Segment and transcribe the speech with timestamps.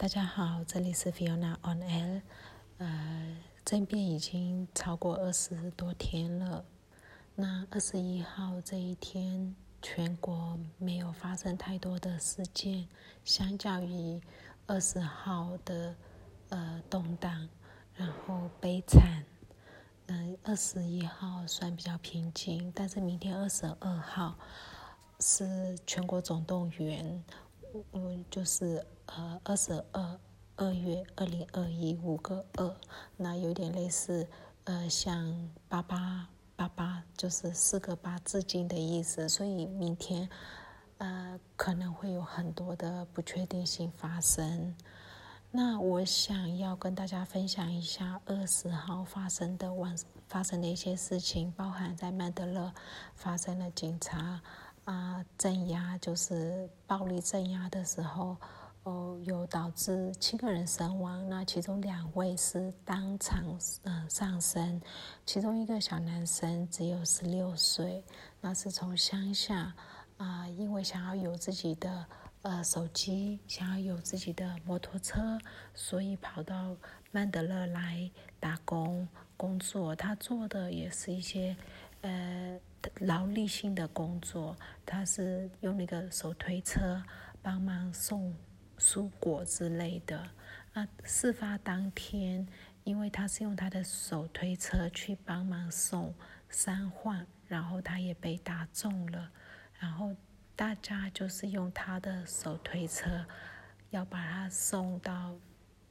[0.00, 2.22] 大家好，这里是 Fiona on Air。
[2.78, 6.64] 呃，政变已经超过二十多天了。
[7.34, 12.88] 那二十一号这一天，全国没有发生太多的事件，
[13.26, 14.18] 相较于
[14.66, 15.94] 二十号的
[16.48, 17.46] 呃动荡，
[17.94, 19.22] 然后悲惨。
[20.06, 24.38] 嗯，二十一号算比较平静，但是明天二十二号
[25.18, 27.22] 是全国总动员。
[27.92, 30.18] 嗯，就是呃，二十二
[30.56, 32.76] 二月二零二一五个二，
[33.16, 34.26] 那有点类似
[34.64, 39.28] 呃，像八八八八，就是四个八致敬的意思。
[39.28, 40.28] 所以明天
[40.98, 44.74] 呃，可能会有很多的不确定性发生。
[45.52, 49.96] 那我想要跟大家分享一下二十号发生的晚
[50.28, 52.72] 发生的一些事情，包含在曼德勒
[53.14, 54.40] 发生了警察。
[54.84, 58.36] 啊，镇压就是暴力镇压的时候，
[58.82, 61.28] 哦，有导致七个人身亡。
[61.28, 63.44] 那其中两位是当场
[63.84, 64.80] 嗯上身，
[65.24, 68.02] 其中一个小男生只有十六岁，
[68.40, 69.72] 那是从乡下
[70.16, 72.04] 啊，因为想要有自己的
[72.42, 75.38] 呃手机，想要有自己的摩托车，
[75.72, 76.74] 所以跑到
[77.12, 79.94] 曼德勒来打工工作。
[79.94, 81.54] 他做的也是一些
[82.00, 82.58] 呃。
[83.00, 87.02] 劳力性的工作，他是用那个手推车
[87.42, 88.34] 帮忙送
[88.78, 90.28] 蔬果之类的。
[90.72, 92.46] 那事发当天，
[92.84, 96.14] 因为他是用他的手推车去帮忙送
[96.48, 99.30] 三患，然后他也被打中了。
[99.78, 100.14] 然后
[100.54, 103.26] 大家就是用他的手推车
[103.90, 105.34] 要把他送到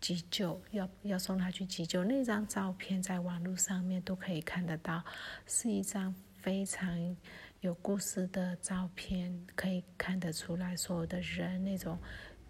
[0.00, 2.02] 急救，要要送他去急救。
[2.04, 5.04] 那张照片在网络上面都可以看得到，
[5.46, 6.14] 是一张。
[6.42, 7.16] 非常
[7.60, 11.96] 有故事的照片，可以看得出来，所有的人那种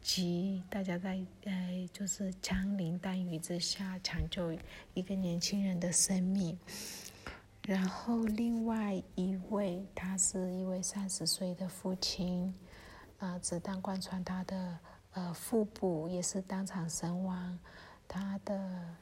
[0.00, 4.50] 急，大家在呃，就是枪林弹雨之下抢救
[4.94, 6.58] 一个年轻人的生命。
[7.64, 12.52] 然后另外一位，他是一位三十岁的父亲，
[13.18, 14.78] 啊，子弹贯穿他的
[15.12, 17.58] 呃腹部，也是当场身亡。
[18.08, 18.96] 他的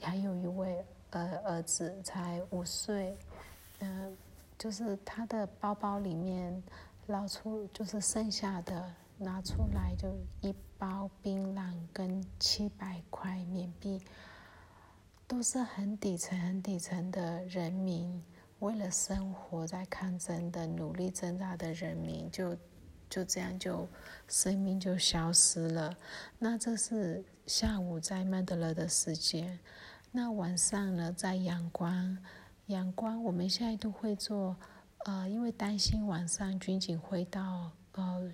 [0.00, 3.14] 还有一位呃儿子，才五岁。
[3.84, 4.16] 嗯，
[4.58, 6.62] 就是他的包包里面
[7.08, 10.08] 捞出，就是剩下的拿出来，就
[10.40, 14.00] 一包槟榔跟七百块缅币，
[15.26, 18.22] 都是很底层、很底层的人民，
[18.60, 22.56] 为了生活在抗争的努力挣扎的人民，就
[23.10, 23.86] 就这样就
[24.28, 25.94] 生命就消失了。
[26.38, 29.58] 那这是下午在曼德勒的时间，
[30.10, 32.16] 那晚上呢，在阳光。
[32.68, 34.56] 阳光，我们现在都会做，
[35.04, 38.32] 呃，因为担心晚上军警会到呃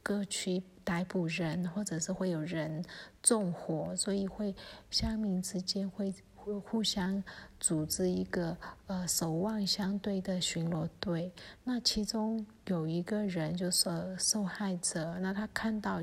[0.00, 2.84] 各区逮捕人，或者是会有人
[3.20, 4.54] 纵火，所以会
[4.90, 7.20] 乡民之间会会互相
[7.58, 11.32] 组织一个呃守望相对的巡逻队。
[11.64, 16.00] 那其中有一个人就是受害者，那他看到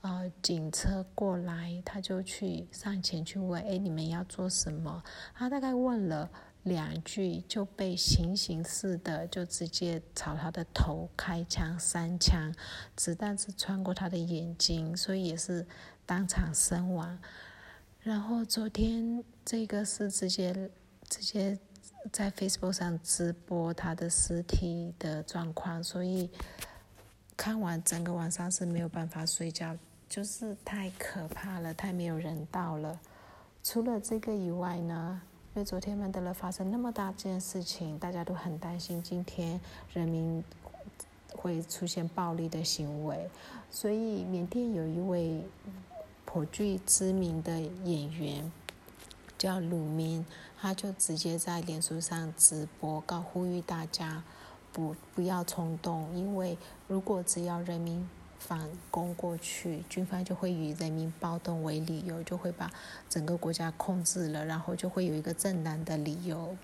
[0.00, 5.02] 呃警车过来，他就去上前去问：哎，你们要做什么？
[5.34, 6.30] 他大概问了。
[6.64, 12.54] 两句就被行刑似的，就直接朝他的头开枪三枪，
[12.94, 15.66] 子弹是穿过他的眼睛，所以也是
[16.06, 17.18] 当场身亡。
[18.00, 20.70] 然后昨天这个是直接
[21.08, 21.58] 直接
[22.12, 26.30] 在 Facebook 上直播他的尸体的状况，所以
[27.36, 29.76] 看完整个晚上是没有办法睡觉，
[30.08, 33.00] 就是太可怕了，太没有人道了。
[33.64, 35.22] 除了这个以外呢？
[35.54, 39.60] 因为昨天曼德勒发生那么大件事情，大家都很担心今天
[39.92, 40.42] 人民
[41.36, 43.28] 会出现暴力的行为，
[43.70, 45.42] 所以缅甸有一位
[46.24, 48.50] 颇具知名的演员
[49.36, 50.24] 叫鲁明，
[50.58, 54.24] 他就直接在脸书上直播，告呼吁大家
[54.72, 56.56] 不不要冲动，因为
[56.88, 58.08] 如果只要人民。
[58.46, 62.70] 反攻过去，军方就会以人民暴动为理由，就会把
[63.08, 66.56] 整个国家控制了，然后就会有一个正当的理由。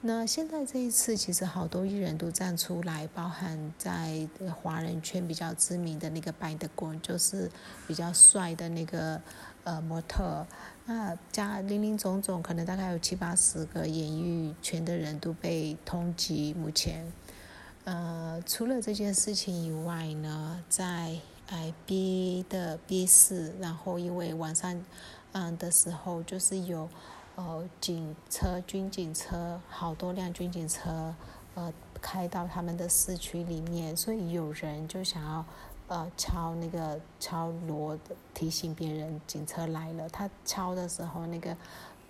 [0.00, 4.28] 那现在这一次，其实好多艺人都站出来，包含在
[4.60, 7.48] 华人圈比较知名的那个白德光，就是
[7.86, 9.20] 比较帅的那个
[9.62, 10.44] 呃模特。
[10.86, 17.04] 那加林林总总，可能大概有七八十个演艺圈的人都被通缉，目前。
[17.84, 21.18] 呃，除了这件事情以外呢，在
[21.48, 24.80] 哎 B 的 B 四，然后因为晚上
[25.32, 26.88] 嗯的时候，就是有
[27.34, 31.12] 呃警车、军警车，好多辆军警车
[31.54, 35.44] 呃开到他们的市区里面，所以有人就想要
[35.88, 37.98] 呃敲那个敲锣
[38.32, 40.08] 提醒别人警车来了。
[40.08, 41.56] 他敲的时候，那个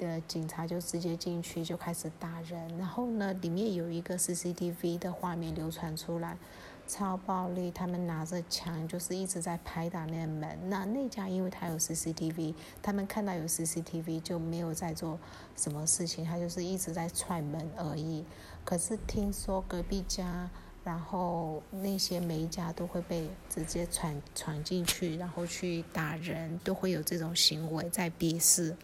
[0.07, 2.79] 的警察就直接进去就开始打人。
[2.79, 6.37] 然后呢，里面有一个 CCTV 的画面流传出来。
[6.85, 7.71] 超暴力！
[7.71, 10.59] 他们拿着枪，就是一直在拍打那门。
[10.69, 15.19] 那那家因为他有 CCTV，他们看到有 CCTV 就没有在做
[15.57, 18.25] 什么事情，他就是一直在踹门而已。
[18.65, 20.51] 可是听说隔壁家，
[20.85, 28.77] 然后那些每一家都会被直接闯闯进去，然后去打人，都会有这种行为在逼视。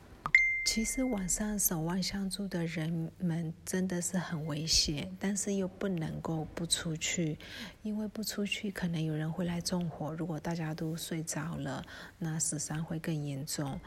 [0.71, 7.39] 其实晚上守望相助的人们真的是很危险，但是又不能够不出去，
[7.83, 10.13] 因为不出去可能有人会来纵火。
[10.13, 11.83] 如果大家都睡着了，
[12.19, 13.81] 那死伤会更严重。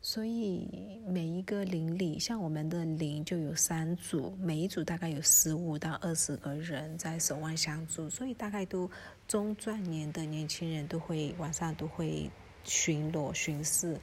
[0.00, 8.88] 所以每一个邻里，像我们的邻就有三组，每一组大概有十五到二十个人在守望相助，所以大概都
[9.26, 12.30] 中壮年的年轻人都会晚上都会
[12.62, 13.98] 巡逻巡视。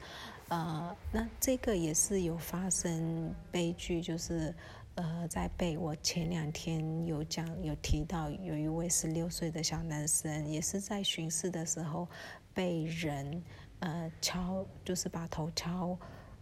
[0.50, 4.52] 呃，那这个也是有发生悲剧，就是
[4.96, 12.08] 呃，在被我前两天有讲有提到，有一位十六岁的小男生，也是在巡视的时候
[12.52, 13.40] 被人
[13.78, 15.96] 呃敲，就是把头敲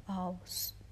[0.07, 0.35] 哦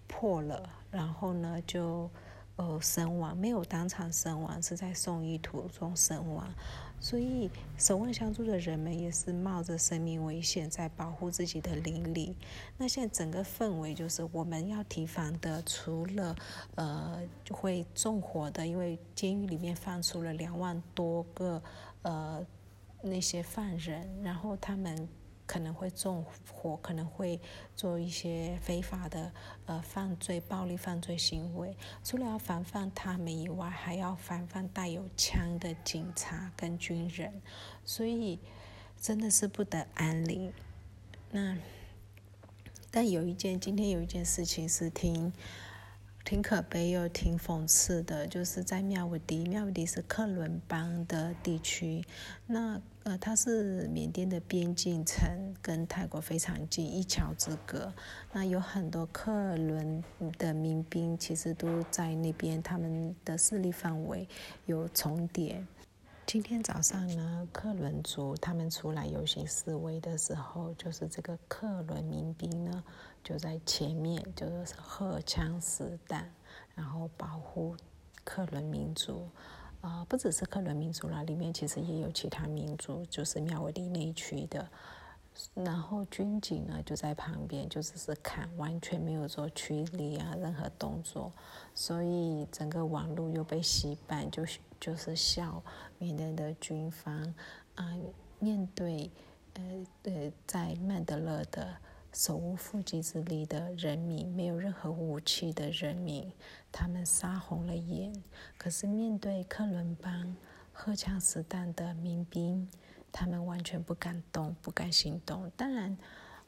[0.07, 2.11] 破了，然后呢就
[2.57, 6.47] 呃身亡，没有当场身亡，是在送医途中身亡。
[6.99, 12.35] 所以，守望相助的人们也是冒着生命危险在保护自己的邻里。
[12.79, 16.35] 那现在整个氛围就是我们要提防的，除了
[16.75, 21.63] 呃会纵火的，因为监狱里面放出了两万多个
[22.03, 22.45] 呃
[23.03, 25.09] 那些犯人，然后他们。
[25.47, 27.41] 可能会纵火，可能会
[27.75, 29.33] 做一些非法的
[29.67, 31.77] 呃犯罪、暴力犯罪行为。
[32.03, 37.41] 除了要防范他们以外，还要防范带有枪的警察跟军人，
[37.85, 38.41] 所以
[39.01, 40.53] 真的是不得安宁。
[41.31, 41.57] 那
[42.91, 45.33] 但有一件，今天有一件事情是挺
[46.27, 52.05] 挺可悲又挺讽刺的，就是在妙武迪，妙武迪是克伦邦的地区，
[52.47, 52.83] 那。
[53.05, 57.93] 呃，它是缅甸的边境城，跟泰国非常近，一桥之隔。
[58.33, 60.03] 那有很多克伦
[60.37, 64.27] 的民兵，其实都在那边，他们的势力范围
[64.65, 65.65] 有重叠。
[66.27, 72.83] 今天早上呢，克伦族他们出来游行示威的时候，就是这个克伦民兵呢，
[73.23, 76.29] 就在前面，就是荷枪实弹，
[76.75, 77.77] 然后保护
[78.25, 79.29] 克伦民族。
[79.83, 84.69] 啊，不只是克伦民族啦，里面其实也有其他民族，就是庙尾里那一区的。
[85.55, 91.33] 然后军警呢就在旁边，就只是看，完全没有做驱离啊任何动作。
[91.73, 95.63] 所以整个网络又被洗版，就是就是笑
[95.99, 97.35] 缅甸的军方
[97.75, 97.97] 啊，
[98.39, 99.11] 面对
[99.55, 99.63] 呃
[100.05, 101.77] 呃在曼德勒的。
[102.13, 106.33] 手无缚鸡之力的人民，没有任何武器的人民，
[106.73, 108.11] 他们杀红了眼。
[108.57, 110.35] 可是面对克伦邦
[110.73, 112.67] 荷枪实弹的民兵，
[113.13, 115.53] 他们完全不敢动，不敢行动。
[115.59, 115.95] 当然，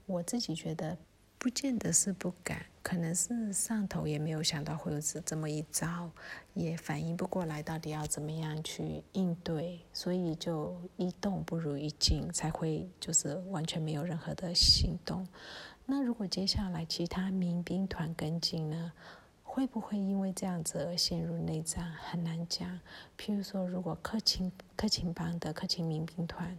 [0.07, 0.97] 我自己觉得。
[1.39, 6.11] 不见得是不敢，可能是上头也没有想到会有这这么一招，
[6.53, 15.25] 也反应不过来到底要怎么样去应对，所以就一动不如一静，才会就是完全没有任何的行动。
[15.87, 18.93] 那如果接下来其他民兵团跟进呢，
[19.45, 21.93] 会不会因为这样子而陷入内战？
[21.93, 22.69] 很难讲。
[23.17, 26.59] 譬如说，如果克勤克勤邦的克勤民兵团。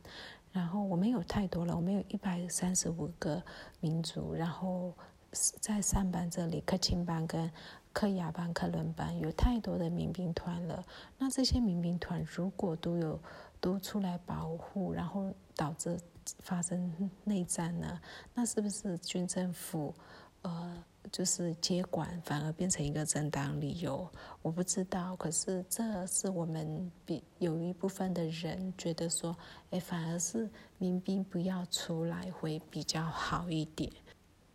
[0.51, 3.41] 然后我们有太多了，我们有一百三十五个
[3.79, 4.93] 民族，然后
[5.31, 7.51] 在上班这里，克钦班跟
[7.93, 10.85] 克雅班、克伦班有太多的民兵团了。
[11.17, 13.19] 那这些民兵团如果都有
[13.59, 15.99] 都出来保护，然后导致
[16.39, 17.99] 发生内战呢？
[18.33, 19.93] 那是不是军政府
[20.41, 20.83] 呃？
[21.11, 24.09] 就是接管反而变成一个正当理由，
[24.41, 25.15] 我不知道。
[25.15, 29.35] 可是这是我们比有一部分的人觉得说，
[29.71, 33.91] 哎，反而是民兵不要出来会比较好一点。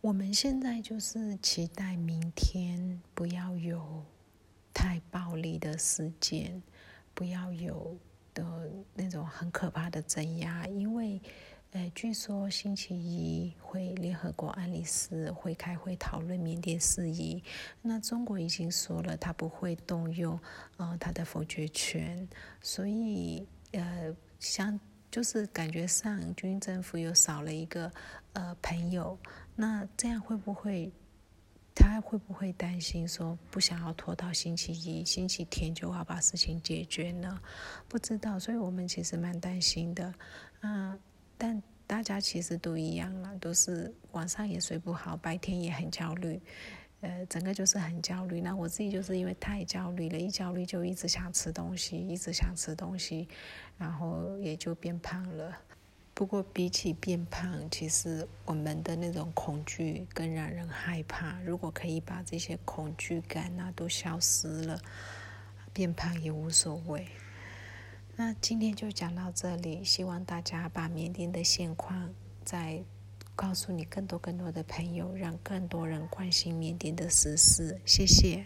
[0.01, 4.03] 我们现在就是期待明天不要有
[4.73, 6.61] 太暴力的事件，
[7.13, 7.97] 不要有
[8.33, 11.21] 的那种很可怕的镇压，因为。
[11.75, 17.43] 呃，据说星期一会联合国安理事会开会讨论缅甸事宜。
[17.81, 20.39] 那中国已经说了，他不会动用
[20.77, 22.25] 呃他的否决权，
[22.61, 24.79] 所以呃，像
[25.11, 27.91] 就是感觉上军政府又少了一个
[28.31, 29.19] 呃朋友。
[29.53, 30.89] 那这样会不会
[31.75, 37.37] 他会不会担心说不想要拖到星期一、星期天就要把事情解决呢？
[37.89, 40.13] 不知道，所以我们其实蛮担心的。
[40.61, 40.97] 啊。
[41.37, 46.41] 但大家其实都一样啦，都是晚上也睡不好，白天也很焦虑，
[47.01, 48.41] 呃，整个就是很焦虑。
[48.41, 53.27] 那我自己就是因为太焦虑了，一焦虑就一直想吃东西，一直想吃东西，
[53.77, 55.55] 然后也就变胖了。
[56.13, 61.37] 不过比起变胖，其实我们的那种恐惧更让人害怕。
[61.41, 64.79] 如果可以把这些恐惧感啊都消失了，
[65.73, 67.05] 变胖也无所谓。
[68.17, 72.09] 那今天就讲到这里，希望大家把缅甸的现况
[72.45, 72.81] 再
[73.35, 77.77] 告诉你更多更多的朋友，让更多人关心缅甸的时事。
[77.85, 78.45] 谢谢。